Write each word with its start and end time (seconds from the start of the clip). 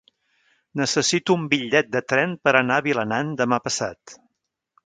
Necessito 0.79 1.35
un 1.39 1.43
bitllet 1.51 1.93
de 1.97 2.03
tren 2.13 2.35
per 2.47 2.57
anar 2.63 2.81
a 2.81 2.85
Vilanant 2.91 3.33
demà 3.43 3.61
passat. 3.69 4.19